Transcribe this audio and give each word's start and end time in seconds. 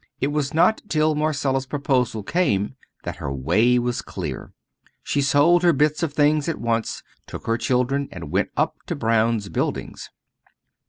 It 0.19 0.29
was 0.31 0.51
not 0.51 0.81
till 0.89 1.13
Marcella's 1.13 1.67
proposal 1.67 2.23
came 2.23 2.75
that 3.03 3.17
her 3.17 3.31
way 3.31 3.77
was 3.77 4.01
clear. 4.01 4.51
She 5.03 5.21
sold 5.21 5.61
her 5.61 5.73
bits 5.73 6.01
of 6.01 6.11
things 6.11 6.49
at 6.49 6.57
once, 6.59 7.03
took 7.27 7.45
her 7.45 7.55
children 7.55 8.09
and 8.11 8.31
went 8.31 8.49
up 8.57 8.77
to 8.87 8.95
Brown's 8.95 9.47
buildings. 9.49 10.09